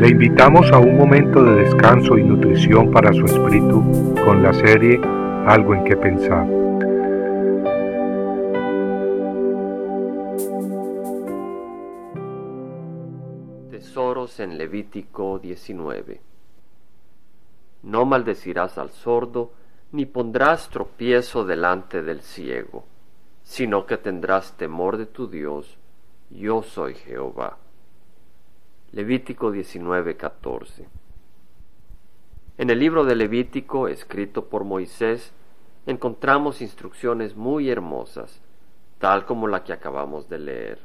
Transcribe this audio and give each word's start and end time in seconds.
Le 0.00 0.08
invitamos 0.08 0.72
a 0.72 0.78
un 0.78 0.96
momento 0.96 1.44
de 1.44 1.56
descanso 1.64 2.16
y 2.16 2.24
nutrición 2.24 2.90
para 2.90 3.12
su 3.12 3.22
espíritu 3.26 4.14
con 4.24 4.42
la 4.42 4.54
serie 4.54 4.98
Algo 5.46 5.74
en 5.74 5.84
que 5.84 5.94
pensar. 5.94 6.46
Tesoros 13.70 14.40
en 14.40 14.56
Levítico 14.56 15.38
19. 15.38 16.22
No 17.82 18.06
maldecirás 18.06 18.78
al 18.78 18.88
sordo, 18.88 19.52
ni 19.92 20.06
pondrás 20.06 20.70
tropiezo 20.70 21.44
delante 21.44 22.02
del 22.02 22.22
ciego, 22.22 22.86
sino 23.42 23.84
que 23.84 23.98
tendrás 23.98 24.56
temor 24.56 24.96
de 24.96 25.04
tu 25.04 25.28
Dios, 25.28 25.76
yo 26.30 26.62
soy 26.62 26.94
Jehová. 26.94 27.58
Levítico 28.92 29.52
19:14 29.52 30.88
En 32.58 32.70
el 32.70 32.80
libro 32.80 33.04
de 33.04 33.14
Levítico, 33.14 33.86
escrito 33.86 34.46
por 34.46 34.64
Moisés, 34.64 35.32
encontramos 35.86 36.60
instrucciones 36.60 37.36
muy 37.36 37.70
hermosas, 37.70 38.40
tal 38.98 39.26
como 39.26 39.46
la 39.46 39.62
que 39.62 39.72
acabamos 39.72 40.28
de 40.28 40.40
leer. 40.40 40.78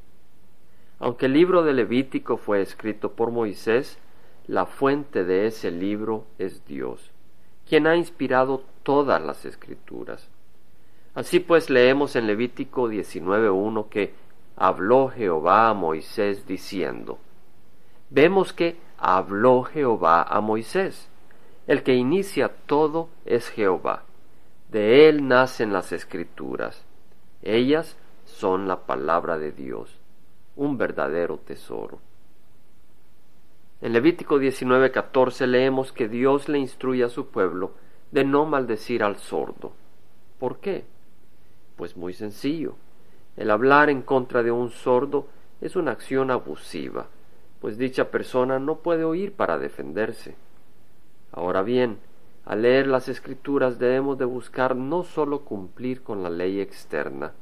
Aunque 1.00 1.26
el 1.26 1.34
libro 1.34 1.64
de 1.64 1.74
Levítico 1.74 2.38
fue 2.38 2.62
escrito 2.62 3.14
por 3.14 3.32
Moisés, 3.32 3.98
la 4.46 4.68
fuente 4.68 5.24
de 5.24 5.48
ese 5.48 5.72
libro 5.72 6.26
es 6.38 6.64
Dios, 6.68 7.12
quien 7.68 7.88
ha 7.88 7.96
inspirado 7.96 8.62
todas 8.84 9.20
las 9.20 9.46
escrituras. 9.46 10.30
Así 11.16 11.40
pues 11.40 11.72
leemos 11.72 12.16
en 12.16 12.28
Levítico 12.28 12.88
19.1 12.88 13.90
que 13.90 14.14
habló 14.56 15.10
Jehová 15.10 15.70
a 15.70 15.74
Moisés 15.74 16.46
diciendo, 16.46 17.18
vemos 18.10 18.54
que 18.54 18.78
habló 18.98 19.64
Jehová 19.64 20.24
a 20.24 20.42
Moisés. 20.42 21.10
El 21.68 21.84
que 21.84 21.96
inicia 21.96 22.50
todo 22.66 23.10
es 23.26 23.50
Jehová. 23.50 24.04
De 24.70 25.10
él 25.10 25.28
nacen 25.28 25.74
las 25.74 25.92
escrituras. 25.92 26.86
Ellas 27.42 27.98
son 28.26 28.68
la 28.68 28.86
palabra 28.86 29.38
de 29.38 29.52
Dios, 29.52 30.00
un 30.56 30.78
verdadero 30.78 31.38
tesoro. 31.38 32.00
En 33.82 33.94
Levítico 33.94 34.40
19:14 34.40 35.48
leemos 35.48 35.92
que 35.92 36.08
Dios 36.08 36.50
le 36.50 36.60
instruye 36.60 37.04
a 37.04 37.10
su 37.10 37.28
pueblo 37.28 37.74
de 38.12 38.24
no 38.24 38.46
maldecir 38.46 39.04
al 39.04 39.18
sordo. 39.18 39.74
¿Por 40.40 40.60
qué? 40.60 40.86
Pues 41.76 41.98
muy 41.98 42.14
sencillo. 42.14 42.76
El 43.36 43.52
hablar 43.52 43.90
en 43.90 44.02
contra 44.02 44.44
de 44.44 44.52
un 44.52 44.72
sordo 44.72 45.28
es 45.62 45.76
una 45.76 45.92
acción 45.92 46.32
abusiva, 46.32 47.08
pues 47.66 47.80
dicha 47.80 48.12
persona 48.12 48.60
no 48.60 48.76
puede 48.76 49.06
oír 49.06 49.34
para 49.34 49.58
defenderse. 49.58 50.36
Ahora 51.32 51.64
bien, 51.64 51.98
al 52.46 52.62
leer 52.62 52.86
las 52.86 53.08
escrituras 53.10 53.80
debemos 53.80 54.20
de 54.20 54.26
buscar 54.26 54.76
no 54.76 55.02
sólo 55.02 55.40
cumplir 55.46 56.04
con 56.04 56.22
la 56.22 56.30
ley 56.30 56.62
externa, 56.62 57.34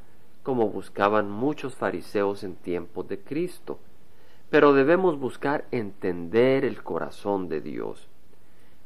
como 0.42 0.70
buscaban 0.70 1.30
muchos 1.30 1.76
fariseos 1.76 2.46
en 2.46 2.56
tiempos 2.56 3.10
de 3.10 3.20
Cristo, 3.20 3.80
pero 4.50 4.72
debemos 4.72 5.20
buscar 5.20 5.66
entender 5.72 6.64
el 6.64 6.84
corazón 6.84 7.50
de 7.50 7.60
Dios. 7.60 8.08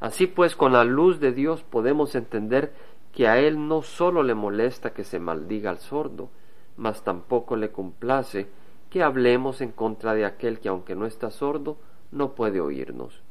Así 0.00 0.26
pues, 0.26 0.56
con 0.56 0.72
la 0.72 0.82
luz 0.82 1.20
de 1.20 1.30
Dios 1.30 1.62
podemos 1.62 2.16
entender 2.16 2.72
que 3.12 3.28
a 3.28 3.38
Él 3.38 3.68
no 3.68 3.82
sólo 3.82 4.24
le 4.24 4.34
molesta 4.34 4.92
que 4.92 5.04
se 5.04 5.20
maldiga 5.20 5.70
al 5.70 5.78
sordo, 5.78 6.30
mas 6.76 7.04
tampoco 7.04 7.54
le 7.54 7.70
complace 7.70 8.48
que 8.90 9.02
hablemos 9.02 9.60
en 9.60 9.72
contra 9.72 10.14
de 10.14 10.24
aquel 10.24 10.60
que 10.60 10.68
aunque 10.68 10.94
no 10.94 11.06
está 11.06 11.30
sordo, 11.30 11.78
no 12.10 12.34
puede 12.34 12.60
oírnos. 12.60 13.22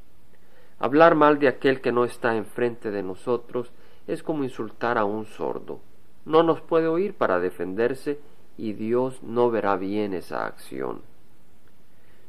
Hablar 0.80 1.16
mal 1.16 1.40
de 1.40 1.48
aquel 1.48 1.82
que 1.82 1.92
no 1.92 2.06
está 2.06 2.36
enfrente 2.36 2.92
de 2.92 3.02
nosotros 3.02 3.72
es 4.06 4.22
como 4.22 4.44
insultar 4.44 4.98
a 4.98 5.06
un 5.06 5.26
sordo. 5.26 5.80
No 6.26 6.44
nos 6.44 6.62
puede 6.62 6.88
oír 6.88 7.16
para 7.16 7.40
defenderse 7.40 8.20
y 8.58 8.74
Dios 8.74 9.22
no 9.24 9.50
verá 9.50 9.76
bien 9.76 10.14
esa 10.14 10.46
acción. 10.46 11.02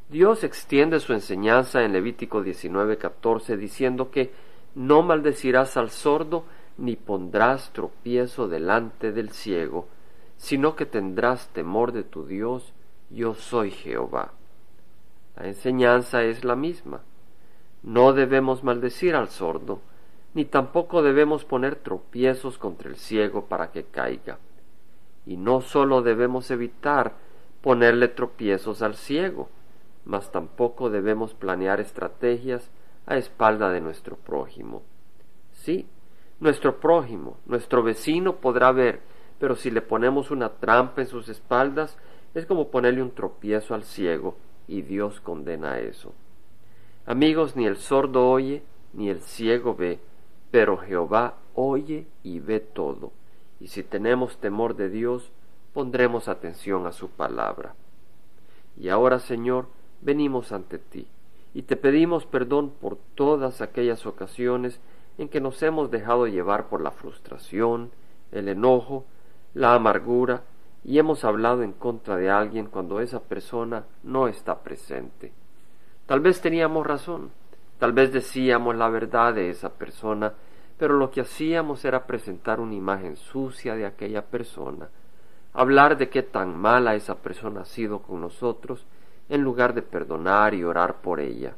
Dios 0.09 0.43
extiende 0.45 1.01
su 1.01 1.13
enseñanza 1.13 1.83
en 1.83 1.93
Levítico 1.93 2.43
19:14 2.43 3.57
diciendo 3.57 4.11
que 4.11 4.33
no 4.75 5.03
maldecirás 5.03 5.77
al 5.77 5.91
sordo 5.91 6.45
ni 6.79 6.97
pondrás 6.97 7.73
tropiezo 7.73 8.49
delante 8.49 9.13
del 9.13 9.31
ciego, 9.31 9.89
sino 10.39 10.77
que 10.77 10.87
tendrás 10.87 11.49
temor 11.49 11.93
de 11.93 12.05
tu 12.05 12.25
Dios 12.25 12.73
yo 13.11 13.35
soy 13.35 13.71
Jehová. 13.71 14.33
La 15.37 15.47
enseñanza 15.47 16.23
es 16.23 16.45
la 16.45 16.57
misma. 16.57 17.03
No 17.83 18.13
debemos 18.13 18.65
maldecir 18.65 19.15
al 19.15 19.29
sordo, 19.29 19.81
ni 20.35 20.45
tampoco 20.45 21.03
debemos 21.03 21.45
poner 21.45 21.77
tropiezos 21.77 22.59
contra 22.59 22.89
el 22.89 22.97
ciego 22.97 23.47
para 23.47 23.71
que 23.71 23.85
caiga. 23.85 24.39
Y 25.27 25.37
no 25.37 25.61
sólo 25.61 26.03
debemos 26.03 26.51
evitar 26.51 27.15
ponerle 27.63 28.09
tropiezos 28.09 28.83
al 28.83 28.95
ciego, 28.95 29.49
mas 30.05 30.33
tampoco 30.33 30.91
debemos 30.91 31.35
planear 31.35 31.81
estrategias 31.81 32.71
a 33.07 33.17
espalda 33.17 33.71
de 33.71 33.81
nuestro 33.81 34.17
prójimo. 34.17 34.83
Sí, 35.53 35.87
nuestro 36.41 36.79
prójimo, 36.79 37.37
nuestro 37.47 37.83
vecino 37.83 38.37
podrá 38.37 38.73
ver, 38.73 39.01
pero 39.39 39.57
si 39.57 39.71
le 39.71 39.83
ponemos 39.83 40.31
una 40.31 40.51
trampa 40.51 41.01
en 41.01 41.09
sus 41.09 41.29
espaldas, 41.29 41.99
es 42.35 42.47
como 42.47 42.69
ponerle 42.69 43.03
un 43.03 43.11
tropiezo 43.11 43.75
al 43.75 43.85
ciego 43.85 44.37
y 44.67 44.83
Dios 44.83 45.21
condena 45.21 45.79
eso. 45.79 46.13
Amigos, 47.07 47.57
ni 47.57 47.67
el 47.67 47.77
sordo 47.77 48.31
oye, 48.31 48.63
ni 48.93 49.09
el 49.09 49.21
ciego 49.23 49.75
ve, 49.75 49.99
pero 50.51 50.77
Jehová 50.77 51.35
oye 51.55 52.07
y 52.23 52.41
ve 52.41 52.61
todo. 52.61 53.13
Y 53.61 53.69
si 53.69 53.83
tenemos 53.83 54.39
temor 54.39 54.77
de 54.77 54.91
Dios, 54.91 55.33
pondremos 55.73 56.29
atención 56.29 56.87
a 56.87 56.93
su 56.93 57.09
palabra. 57.09 57.75
Y 58.77 58.91
ahora, 58.91 59.19
Señor, 59.19 59.67
venimos 60.01 60.53
ante 60.53 60.79
ti, 60.79 61.09
y 61.55 61.63
te 61.63 61.77
pedimos 61.77 62.27
perdón 62.27 62.71
por 62.81 62.99
todas 63.15 63.61
aquellas 63.61 64.07
ocasiones 64.07 64.81
en 65.17 65.29
que 65.29 65.41
nos 65.41 65.63
hemos 65.63 65.91
dejado 65.91 66.27
llevar 66.27 66.69
por 66.69 66.81
la 66.81 66.93
frustración, 66.93 67.91
el 68.31 68.49
enojo, 68.49 69.05
la 69.55 69.75
amargura 69.75 70.43
y 70.89 70.99
hemos 70.99 71.23
hablado 71.23 71.63
en 71.63 71.75
contra 71.75 72.17
de 72.17 72.31
alguien 72.31 72.69
cuando 72.69 73.01
esa 73.01 73.21
persona 73.21 73.85
no 74.05 74.27
está 74.27 74.63
presente. 74.63 75.35
Tal 76.07 76.21
vez 76.21 76.41
teníamos 76.41 76.87
razón, 76.87 77.31
tal 77.79 77.93
vez 77.93 78.11
decíamos 78.11 78.75
la 78.75 78.89
verdad 78.89 79.35
de 79.35 79.51
esa 79.51 79.69
persona, 79.69 80.33
pero 80.79 80.97
lo 80.97 81.11
que 81.11 81.21
hacíamos 81.21 81.85
era 81.85 82.07
presentar 82.07 82.59
una 82.59 82.75
imagen 82.75 83.17
sucia 83.17 83.75
de 83.75 83.85
aquella 83.85 84.23
persona, 84.25 84.89
hablar 85.53 85.99
de 85.99 86.09
qué 86.09 86.23
tan 86.23 86.57
mala 86.59 86.95
esa 86.95 87.17
persona 87.17 87.61
ha 87.61 87.67
sido 87.67 88.01
con 88.01 88.23
nosotros, 88.23 88.87
en 89.29 89.43
lugar 89.43 89.75
de 89.75 89.83
perdonar 89.83 90.55
y 90.55 90.65
orar 90.65 91.03
por 91.03 91.21
ella. 91.21 91.55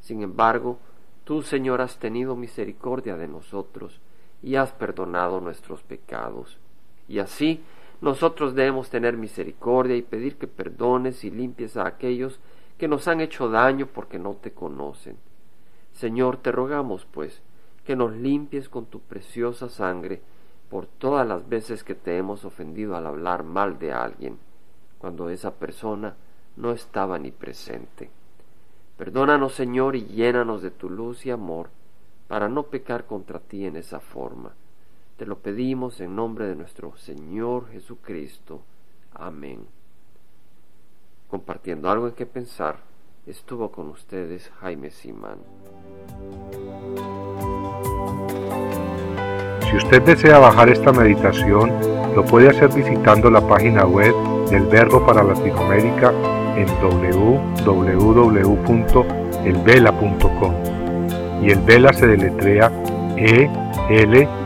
Sin 0.00 0.22
embargo, 0.22 0.78
tú, 1.24 1.42
Señor, 1.42 1.82
has 1.82 1.98
tenido 1.98 2.36
misericordia 2.36 3.18
de 3.18 3.28
nosotros 3.28 4.00
y 4.42 4.56
has 4.56 4.72
perdonado 4.72 5.42
nuestros 5.42 5.82
pecados. 5.82 6.58
Y 7.06 7.18
así 7.18 7.62
nosotros 8.00 8.54
debemos 8.54 8.90
tener 8.90 9.16
misericordia 9.16 9.96
y 9.96 10.02
pedir 10.02 10.36
que 10.36 10.46
perdones 10.46 11.24
y 11.24 11.30
limpies 11.30 11.76
a 11.76 11.86
aquellos 11.86 12.40
que 12.78 12.88
nos 12.88 13.08
han 13.08 13.20
hecho 13.20 13.48
daño 13.48 13.86
porque 13.86 14.18
no 14.18 14.34
te 14.34 14.52
conocen. 14.52 15.16
Señor, 15.92 16.36
te 16.36 16.52
rogamos, 16.52 17.06
pues, 17.06 17.40
que 17.84 17.96
nos 17.96 18.12
limpies 18.14 18.68
con 18.68 18.86
tu 18.86 19.00
preciosa 19.00 19.68
sangre 19.68 20.20
por 20.68 20.86
todas 20.86 21.26
las 21.26 21.48
veces 21.48 21.84
que 21.84 21.94
te 21.94 22.18
hemos 22.18 22.44
ofendido 22.44 22.96
al 22.96 23.06
hablar 23.06 23.44
mal 23.44 23.78
de 23.78 23.92
alguien, 23.92 24.38
cuando 24.98 25.30
esa 25.30 25.54
persona 25.54 26.16
no 26.56 26.72
estaba 26.72 27.18
ni 27.18 27.30
presente. 27.30 28.10
Perdónanos, 28.96 29.54
Señor, 29.54 29.94
y 29.94 30.06
llénanos 30.06 30.62
de 30.62 30.70
tu 30.70 30.90
luz 30.90 31.24
y 31.24 31.30
amor, 31.30 31.70
para 32.28 32.48
no 32.48 32.64
pecar 32.64 33.06
contra 33.06 33.38
ti 33.38 33.64
en 33.64 33.76
esa 33.76 34.00
forma. 34.00 34.52
Te 35.16 35.24
lo 35.24 35.38
pedimos 35.38 36.00
en 36.02 36.14
nombre 36.14 36.46
de 36.46 36.54
nuestro 36.54 36.94
Señor 36.98 37.70
Jesucristo. 37.70 38.60
Amén. 39.14 39.60
Compartiendo 41.28 41.88
algo 41.88 42.06
en 42.08 42.12
que 42.12 42.26
pensar, 42.26 42.76
estuvo 43.26 43.72
con 43.72 43.88
ustedes 43.88 44.50
Jaime 44.60 44.90
Simán. 44.90 45.38
Si 49.62 49.74
usted 49.74 50.02
desea 50.02 50.38
bajar 50.38 50.68
esta 50.68 50.92
meditación, 50.92 51.72
lo 52.14 52.22
puede 52.26 52.50
hacer 52.50 52.68
visitando 52.74 53.30
la 53.30 53.40
página 53.40 53.86
web 53.86 54.14
del 54.50 54.66
Verbo 54.66 55.06
para 55.06 55.24
Latinoamérica 55.24 56.12
en 56.56 56.66
www.elvela.com. 56.82 57.84
Y 61.42 61.50
el 61.50 61.60
Vela 61.60 61.94
se 61.94 62.06
deletrea 62.06 62.70
E 63.16 63.48
L 63.88 64.45